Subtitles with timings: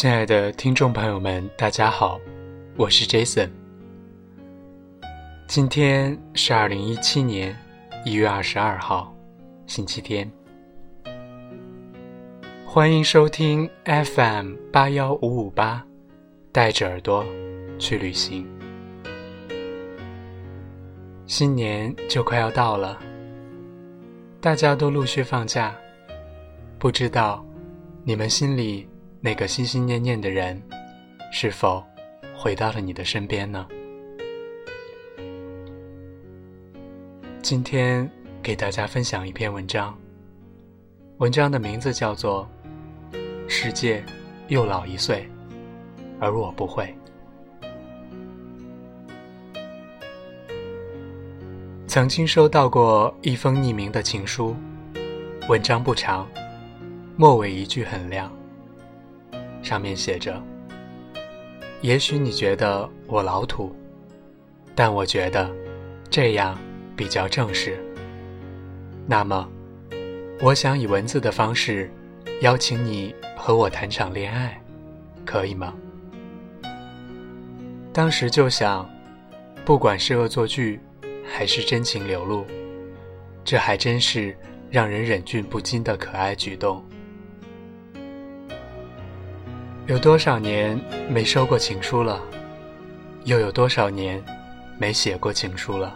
[0.00, 2.18] 亲爱的听众朋友们，大家好，
[2.74, 3.50] 我是 Jason。
[5.46, 7.54] 今天是二零一七年
[8.06, 9.14] 一月二十二号，
[9.66, 10.26] 星期天。
[12.64, 15.84] 欢迎收听 FM 八幺五五八，
[16.50, 17.22] 带着耳朵
[17.78, 18.48] 去旅行。
[21.26, 22.98] 新年就快要到了，
[24.40, 25.74] 大家都陆续放假，
[26.78, 27.44] 不知道
[28.02, 28.88] 你们心里。
[29.22, 30.58] 那个心心念念的人，
[31.30, 31.84] 是否
[32.34, 33.66] 回到了你的身边呢？
[37.42, 38.10] 今天
[38.42, 39.94] 给大家分享一篇文章，
[41.18, 42.48] 文章的名字叫做
[43.46, 44.02] 《世界
[44.48, 45.28] 又老一岁，
[46.18, 46.84] 而我不会》。
[51.86, 54.56] 曾经收到过一封匿名的情书，
[55.46, 56.26] 文章不长，
[57.16, 58.32] 末尾一句很亮。
[59.70, 60.42] 上面写着
[61.80, 63.72] ：“也许你觉得我老土，
[64.74, 65.48] 但我觉得
[66.10, 66.58] 这样
[66.96, 67.80] 比较正式。
[69.06, 69.48] 那么，
[70.40, 71.88] 我想以文字的方式
[72.40, 74.60] 邀请你和我谈场恋爱，
[75.24, 75.72] 可以吗？”
[77.94, 78.90] 当时就想，
[79.64, 80.80] 不管是恶作剧，
[81.24, 82.44] 还是真情流露，
[83.44, 84.36] 这还真是
[84.68, 86.84] 让人忍俊不禁的可爱举动。
[89.90, 92.22] 有多少年没收过情书了？
[93.24, 94.24] 又有多少年
[94.78, 95.92] 没写过情书了？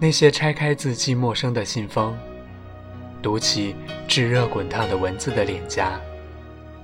[0.00, 2.18] 那些拆开字迹陌生的信封，
[3.22, 3.76] 读起
[4.08, 6.00] 炙热滚烫的文字的脸颊，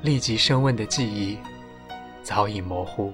[0.02, 1.36] 立即升温的记忆
[2.22, 3.12] 早已模糊。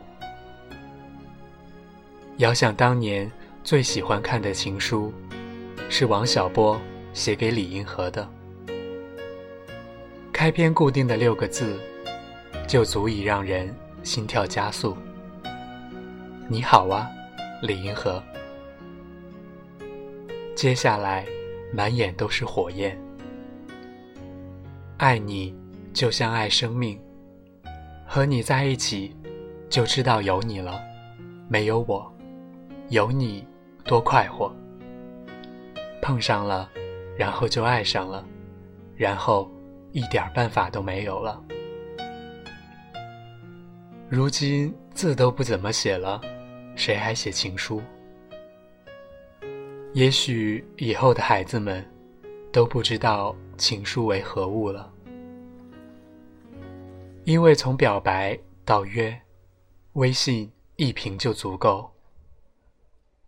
[2.36, 3.32] 遥想当年
[3.64, 5.10] 最喜欢看的情书，
[5.88, 6.78] 是王小波
[7.14, 8.28] 写给李银河的。
[10.42, 11.78] 开篇固定的六个字，
[12.66, 13.72] 就足以让人
[14.02, 14.96] 心跳加速。
[16.48, 17.08] 你好啊，
[17.62, 18.20] 李银河。
[20.56, 21.24] 接下来，
[21.72, 23.00] 满眼都是火焰。
[24.96, 25.54] 爱你
[25.92, 27.00] 就像爱生命，
[28.04, 29.14] 和你在一起，
[29.70, 30.82] 就知道有你了，
[31.48, 32.12] 没有我，
[32.88, 33.46] 有你
[33.84, 34.52] 多快活。
[36.00, 36.68] 碰上了，
[37.16, 38.26] 然后就爱上了，
[38.96, 39.48] 然后。
[39.92, 41.42] 一点办法都没有了。
[44.08, 46.20] 如今字都不怎么写了，
[46.76, 47.80] 谁还写情书？
[49.94, 51.86] 也许以后的孩子们
[52.50, 54.90] 都不知道情书为何物了，
[57.24, 59.18] 因为从表白到约，
[59.92, 61.90] 微信一屏就足够。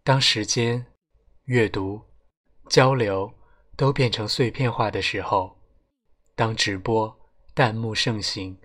[0.03, 0.85] 当时间、
[1.45, 2.01] 阅读、
[2.69, 3.31] 交流
[3.77, 5.55] 都变成碎片化的时候。
[6.37, 7.17] 当直播、
[7.55, 8.57] 弹幕盛行，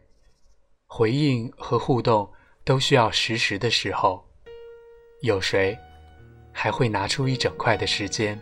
[0.88, 2.28] 回应和互动
[2.64, 4.26] 都需要实时的时候，
[5.22, 5.78] 有谁
[6.52, 8.40] 还会拿出一整块的时间，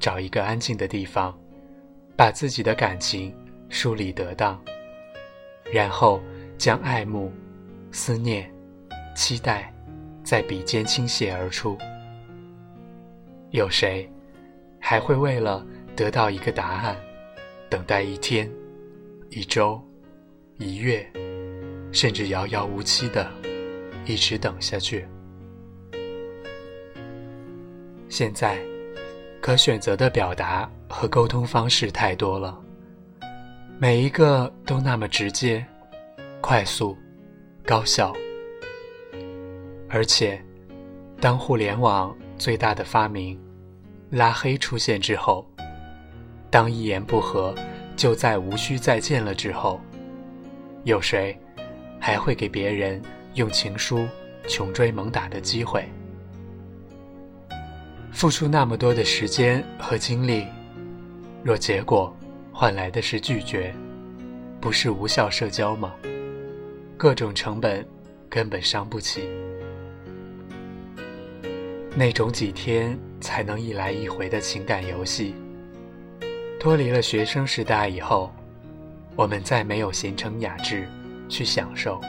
[0.00, 1.38] 找一个安静的地方，
[2.16, 3.36] 把自己的感情
[3.68, 4.58] 梳理得当，
[5.70, 6.18] 然后
[6.56, 7.30] 将爱慕、
[7.92, 8.50] 思念、
[9.14, 9.70] 期待
[10.24, 11.76] 在笔尖倾泻而出？
[13.50, 14.10] 有谁
[14.80, 16.96] 还会为了得到一个答案？
[17.70, 18.50] 等待一天、
[19.28, 19.78] 一周、
[20.56, 21.06] 一月，
[21.92, 23.30] 甚至遥遥无期的
[24.06, 25.06] 一直等下去。
[28.08, 28.58] 现在，
[29.42, 32.58] 可选择的表达和沟通方式太多了，
[33.78, 35.62] 每一个都那么直接、
[36.40, 36.96] 快速、
[37.66, 38.14] 高效。
[39.90, 40.42] 而且，
[41.20, 43.38] 当互联网最大的发明——
[44.08, 45.46] 拉黑出现之后。
[46.50, 47.54] 当一言不合
[47.96, 49.80] 就再无需再见了之后，
[50.84, 51.38] 有谁
[52.00, 53.02] 还会给别人
[53.34, 54.06] 用情书
[54.46, 55.84] 穷追猛打的机会？
[58.12, 60.46] 付出那么多的时间和精力，
[61.44, 62.16] 若结果
[62.52, 63.74] 换来的是拒绝，
[64.60, 65.94] 不是无效社交吗？
[66.96, 67.86] 各种成本
[68.28, 69.28] 根本伤不起。
[71.94, 75.34] 那种几天才能一来一回的情感游戏。
[76.58, 78.32] 脱离了学生时代以后，
[79.14, 80.88] 我们再没有闲成雅致
[81.28, 82.00] 去享受，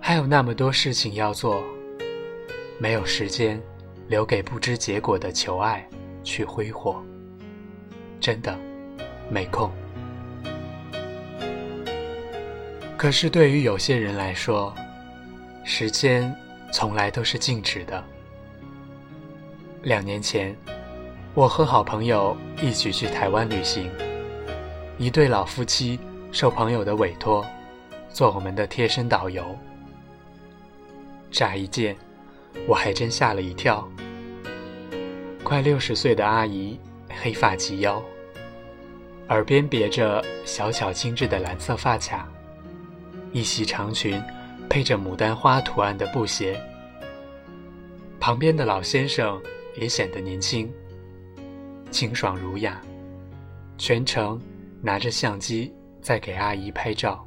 [0.00, 1.62] 还有那么多事情要做，
[2.78, 3.60] 没有时间
[4.08, 5.86] 留给不知结果的求爱
[6.24, 7.04] 去挥霍，
[8.18, 8.58] 真的
[9.28, 9.70] 没空。
[12.96, 14.74] 可是对于有些人来说，
[15.64, 16.34] 时间
[16.72, 18.02] 从来都是静止的。
[19.82, 20.56] 两年前。
[21.34, 23.90] 我和好朋友一起去台湾旅行，
[24.98, 25.98] 一对老夫妻
[26.30, 27.42] 受朋友的委托，
[28.10, 29.42] 做我们的贴身导游。
[31.30, 31.96] 乍一见，
[32.68, 33.88] 我还真吓了一跳。
[35.42, 38.02] 快六十岁的阿姨，黑发及腰，
[39.30, 42.28] 耳边别着小巧精致的蓝色发卡，
[43.32, 44.22] 一袭长裙，
[44.68, 46.60] 配着牡丹花图案的布鞋。
[48.20, 49.40] 旁边的老先生
[49.76, 50.70] 也显得年轻，
[51.92, 52.82] 清爽儒雅，
[53.78, 54.40] 全程
[54.80, 57.24] 拿着相机在给阿姨拍照。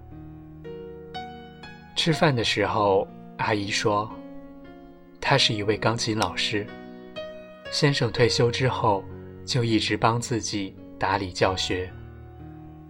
[1.95, 3.07] 吃饭的时候。
[3.37, 4.09] 阿姨说
[5.19, 6.65] ：“她是一位钢琴老师，
[7.69, 9.03] 先生退休之后
[9.43, 11.91] 就一直帮自己打理教学，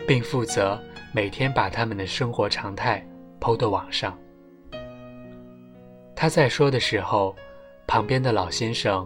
[0.07, 0.79] 并负责
[1.11, 3.03] 每天把他们的生活常态
[3.39, 4.15] 抛到网上。”
[6.15, 7.35] 他在说的时候，
[7.87, 9.05] 旁边的老先生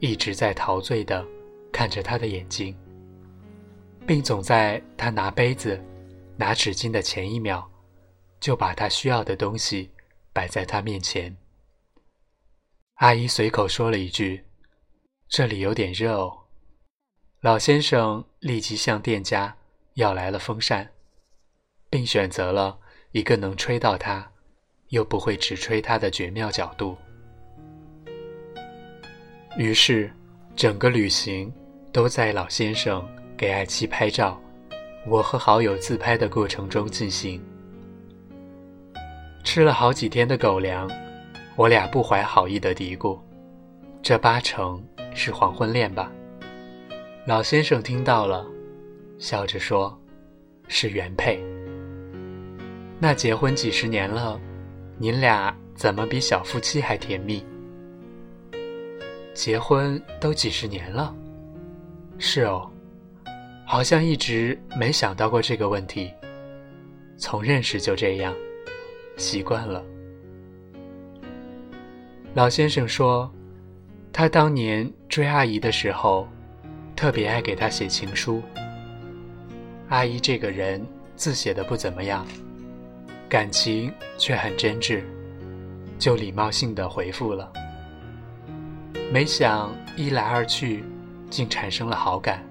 [0.00, 1.24] 一直在陶醉的
[1.72, 2.76] 看着他的眼睛，
[4.06, 5.82] 并总在他拿杯子、
[6.36, 7.68] 拿纸巾的前一秒，
[8.38, 9.90] 就把他需要的东西。
[10.32, 11.36] 摆在他面前，
[12.94, 14.44] 阿姨随口说了一句
[15.28, 16.44] ：“这里有点热哦。”
[17.42, 19.56] 老先生立即向店家
[19.94, 20.88] 要来了风扇，
[21.90, 22.78] 并选择了
[23.10, 24.30] 一个能吹到他，
[24.90, 26.96] 又不会直吹他的绝妙角度。
[29.58, 30.12] 于是，
[30.54, 31.52] 整个旅行
[31.92, 33.06] 都在老先生
[33.36, 34.40] 给爱妻拍照，
[35.06, 37.42] 我和好友自拍的过程中进行。
[39.42, 40.88] 吃了好几天的狗粮，
[41.56, 43.18] 我俩不怀好意的嘀咕
[44.02, 44.82] ：“这八成
[45.14, 46.12] 是黄昏恋吧？”
[47.26, 48.46] 老先生听到了，
[49.18, 49.98] 笑着说
[50.68, 51.42] ：“是原配。”
[53.00, 54.38] 那结婚几十年了，
[54.98, 57.44] 您俩怎么比小夫妻还甜蜜？
[59.34, 61.14] 结婚都几十年了，
[62.22, 62.70] 是哦，
[63.66, 66.12] 好像一直没想到过这个问题。
[67.16, 68.34] 从认识就这样。
[69.16, 69.82] 习惯了。
[72.34, 73.30] 老先生说，
[74.12, 76.28] 他当年追阿姨的时候，
[76.94, 78.42] 特别爱给她写情书。
[79.88, 80.86] 阿姨这个人
[81.16, 82.26] 字写的不怎么样，
[83.28, 85.02] 感情却很真挚，
[85.98, 87.50] 就礼貌性的回复了。
[89.10, 90.84] 没想一来二去，
[91.30, 92.44] 竟产生了好感。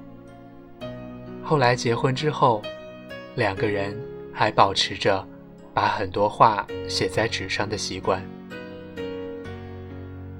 [1.44, 2.62] 后来结婚之后，
[3.36, 3.96] 两个人
[4.34, 5.24] 还保持着。
[5.72, 8.22] 把很多话写在纸上的习惯，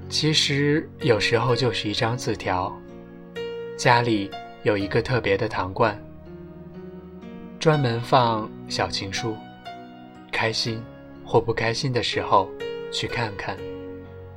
[0.06, 2.70] 其实有时候就是一张字条。
[3.78, 4.30] 家里
[4.64, 5.98] 有一个特别的糖罐，
[7.58, 9.34] 专门放小情书。
[10.30, 10.82] 开心
[11.24, 12.50] 或不开心的时候，
[12.92, 13.56] 去看看，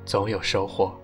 [0.06, 0.98] 总有收获。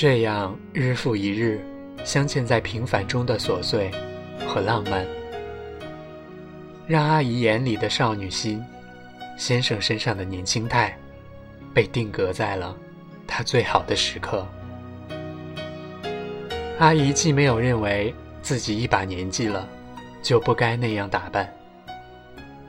[0.00, 1.60] 这样日复一日，
[2.04, 3.90] 镶嵌在平凡中的琐碎
[4.46, 5.06] 和浪漫。
[6.86, 8.64] 让阿姨眼里的少女心，
[9.36, 10.96] 先生身上的年轻态，
[11.74, 12.74] 被定格在了
[13.26, 14.48] 他最好的时刻。
[16.78, 19.68] 阿姨既没有认为自己一把年纪了，
[20.22, 21.44] 就不该那样打扮；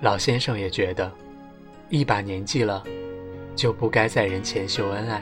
[0.01, 1.10] 老先生也觉得，
[1.88, 2.84] 一把年纪了，
[3.55, 5.22] 就不该在人前秀恩爱。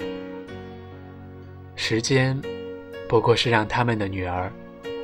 [1.82, 2.40] 时间，
[3.08, 4.52] 不过是让他们的女儿，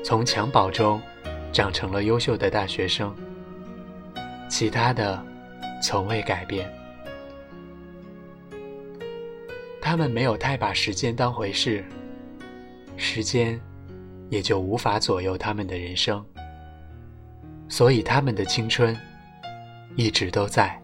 [0.03, 1.01] 从襁褓中，
[1.53, 3.15] 长成了优秀的大学生。
[4.49, 5.25] 其他的，
[5.81, 6.69] 从未改变。
[9.81, 11.81] 他们没有太把时间当回事，
[12.97, 13.57] 时间
[14.29, 16.23] 也就无法左右他们的人生。
[17.69, 18.95] 所以他们的青春
[19.95, 20.77] 一直都在。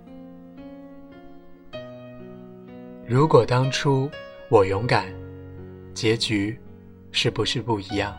[3.05, 4.09] 如果当初
[4.49, 5.05] 我勇敢，
[6.01, 6.59] 结局
[7.11, 8.17] 是不是不一样？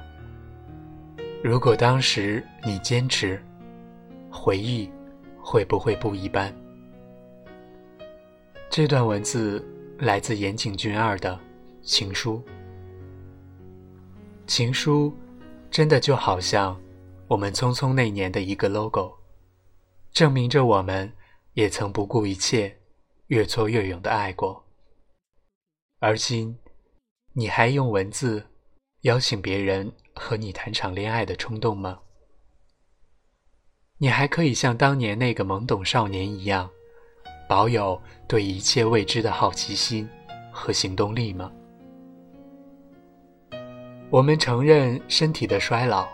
[1.42, 3.42] 如果当时你坚持，
[4.30, 4.88] 回忆。
[5.44, 6.54] 会不会不一般？
[8.70, 9.60] 这段文字
[9.98, 11.36] 来自岩井俊二的
[11.82, 12.40] 情书。
[14.46, 15.12] 情书，
[15.68, 16.80] 真的就好像
[17.26, 19.12] 我们匆匆那年的一个 logo，
[20.12, 21.12] 证明着我们
[21.54, 22.78] 也曾不顾一切、
[23.26, 24.64] 越挫越勇的爱过。
[25.98, 26.56] 而今，
[27.34, 28.44] 你还用文字
[29.02, 31.98] 邀请别人和你谈场恋爱的冲动吗？
[33.96, 36.68] 你还可以像当年那个懵懂少年一样，
[37.48, 37.98] 保有
[38.28, 40.06] 对一切未知的好奇心
[40.52, 41.50] 和行动力吗？
[44.10, 46.06] 我们承认身体的衰老，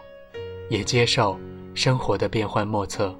[0.70, 1.36] 也接受
[1.74, 3.12] 生活的变幻莫测，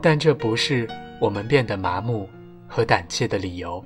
[0.00, 0.88] 但这不是
[1.20, 2.28] 我们变得麻木
[2.68, 3.84] 和胆怯的理由。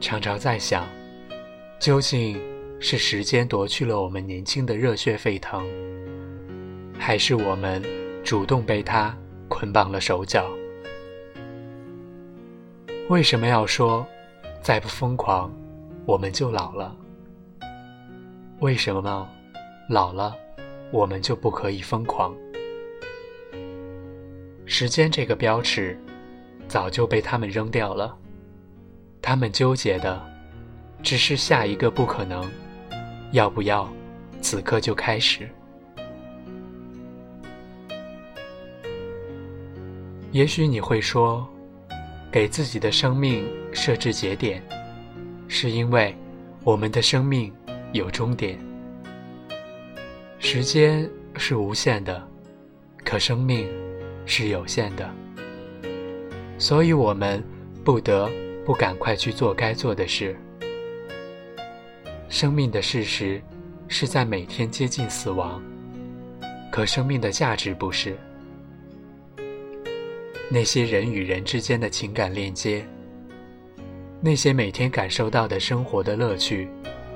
[0.00, 0.86] 常常在想，
[1.78, 2.40] 究竟
[2.78, 5.64] 是时间夺去了我们年轻的热血沸腾？
[6.98, 7.82] 还是我们
[8.22, 9.16] 主动被它
[9.48, 10.46] 捆绑了手脚？
[13.08, 14.06] 为什么要说
[14.62, 15.50] 再不疯狂，
[16.06, 16.94] 我们就老了？
[18.60, 19.28] 为什么
[19.88, 20.34] 老了，
[20.90, 22.34] 我们就不可以疯狂？
[24.66, 25.98] 时间这个标尺，
[26.68, 28.16] 早就被他们扔掉了。
[29.26, 30.22] 他们纠结的，
[31.02, 32.44] 只是下一个不可能，
[33.32, 33.90] 要不要
[34.42, 35.48] 此刻就开始？
[40.30, 41.48] 也许你会说，
[42.30, 44.62] 给自己的生命设置节点，
[45.48, 46.14] 是因为
[46.62, 47.50] 我们的生命
[47.92, 48.58] 有终点。
[50.38, 52.22] 时间是无限的，
[53.02, 53.66] 可生命。
[54.26, 55.10] 是有限的，
[56.58, 57.44] 所以我们
[57.84, 58.30] 不得
[58.64, 60.36] 不赶快去做该做的事。
[62.28, 63.40] 生命的事实
[63.88, 65.62] 是在每天接近死亡，
[66.72, 68.16] 可生命的价值不是。
[70.50, 72.86] 那些人与人之间的情感链接，
[74.20, 76.68] 那些每天感受到的生活的乐趣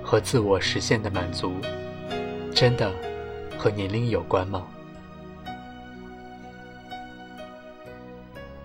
[0.03, 1.53] 和自我实现的满足，
[2.55, 2.93] 真的
[3.57, 4.67] 和年龄有关吗？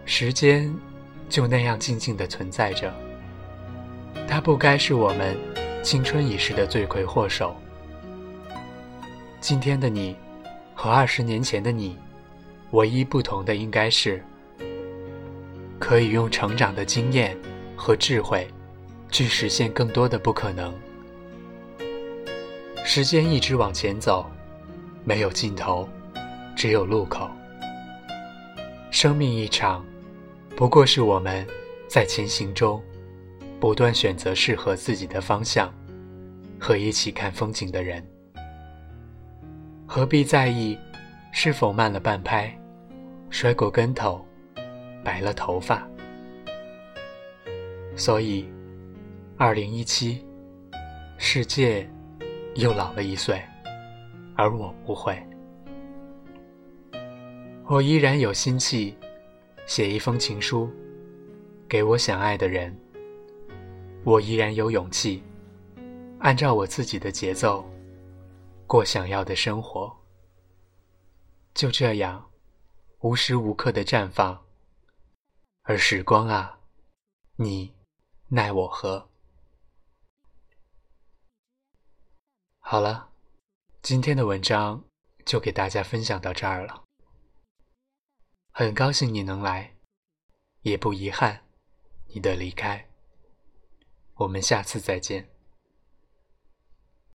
[0.05, 0.73] 时间
[1.29, 2.93] 就那样静静的存在着，
[4.27, 5.35] 它不该是我们
[5.81, 7.55] 青春已逝的罪魁祸首。
[9.41, 10.15] 今天的你
[10.73, 11.97] 和二十年前的你，
[12.71, 14.23] 唯一不同的应该是，
[15.79, 17.37] 可以用成长的经验
[17.75, 18.47] 和智慧，
[19.09, 20.73] 去实现更多的不可能。
[22.85, 24.29] 时间一直往前走，
[25.03, 25.87] 没有尽头，
[26.55, 27.29] 只有路口。
[28.91, 29.83] 生命一场。
[30.55, 31.45] 不过是我们
[31.87, 32.81] 在前行中
[33.59, 35.73] 不断选择适合自己的方向
[36.59, 38.05] 和一起看风景的人，
[39.87, 40.77] 何必在意
[41.31, 42.55] 是否慢了半拍、
[43.29, 44.25] 摔过跟头、
[45.03, 45.85] 白了头发？
[47.95, 48.47] 所以，
[49.37, 50.23] 二零一七，
[51.17, 51.89] 世界
[52.55, 53.41] 又老了一岁，
[54.35, 55.21] 而我不会，
[57.65, 58.95] 我依然有心气。
[59.65, 60.69] 写一封情书，
[61.67, 62.75] 给我想爱的人。
[64.03, 65.23] 我依然有勇气，
[66.19, 67.65] 按照我自己的节奏，
[68.67, 69.95] 过想要的生活。
[71.53, 72.29] 就这样，
[72.99, 74.45] 无时无刻的绽放。
[75.61, 76.59] 而时光啊，
[77.37, 77.73] 你
[78.27, 79.09] 奈我何？
[82.59, 83.09] 好了，
[83.81, 84.83] 今天的文章
[85.25, 86.82] 就给大家分享到这儿了。
[88.55, 89.73] 很高兴你能来，
[90.61, 91.41] 也不遗憾
[92.09, 92.87] 你的离开。
[94.13, 95.32] 我们下次再见。